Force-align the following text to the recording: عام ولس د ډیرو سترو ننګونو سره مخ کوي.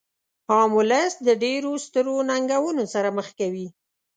عام 0.51 0.71
ولس 0.77 1.13
د 1.27 1.29
ډیرو 1.43 1.71
سترو 1.85 2.15
ننګونو 2.29 2.83
سره 2.93 3.09
مخ 3.17 3.27
کوي. 3.39 3.67